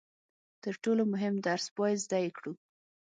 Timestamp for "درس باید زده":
1.47-2.17